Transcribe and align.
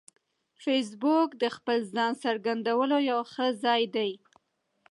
فېسبوک 0.63 1.29
د 1.41 1.43
خپل 1.55 1.77
ځان 1.93 2.11
څرګندولو 2.23 2.97
یو 3.11 3.19
ښه 3.31 3.47
ځای 3.63 3.83
دی 3.95 4.11